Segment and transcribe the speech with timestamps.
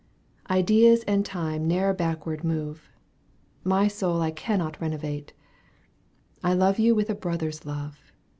[0.49, 2.89] Ideas and time ne'er backward move;
[3.63, 5.31] My soul I cannot renovate—
[6.43, 8.11] I love you w^th a brother's love.